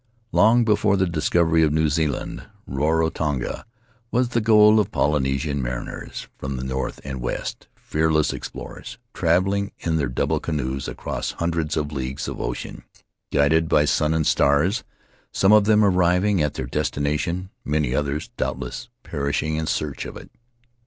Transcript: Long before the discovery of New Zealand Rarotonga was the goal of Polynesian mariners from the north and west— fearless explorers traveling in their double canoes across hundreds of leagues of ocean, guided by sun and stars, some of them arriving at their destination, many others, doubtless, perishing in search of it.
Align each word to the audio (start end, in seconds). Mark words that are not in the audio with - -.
Long 0.31 0.65
before 0.65 0.97
the 0.97 1.05
discovery 1.05 1.61
of 1.61 1.71
New 1.71 1.87
Zealand 1.87 2.47
Rarotonga 2.67 3.65
was 4.09 4.29
the 4.29 4.41
goal 4.41 4.79
of 4.79 4.89
Polynesian 4.89 5.61
mariners 5.61 6.27
from 6.39 6.57
the 6.57 6.63
north 6.63 6.99
and 7.03 7.21
west— 7.21 7.67
fearless 7.75 8.33
explorers 8.33 8.97
traveling 9.13 9.73
in 9.77 9.97
their 9.97 10.09
double 10.09 10.39
canoes 10.39 10.87
across 10.87 11.33
hundreds 11.33 11.77
of 11.77 11.91
leagues 11.91 12.27
of 12.27 12.41
ocean, 12.41 12.83
guided 13.31 13.69
by 13.69 13.85
sun 13.85 14.15
and 14.15 14.25
stars, 14.25 14.83
some 15.31 15.51
of 15.53 15.65
them 15.65 15.85
arriving 15.85 16.41
at 16.41 16.55
their 16.55 16.65
destination, 16.65 17.51
many 17.63 17.93
others, 17.93 18.31
doubtless, 18.37 18.89
perishing 19.03 19.55
in 19.55 19.67
search 19.67 20.07
of 20.07 20.17
it. 20.17 20.31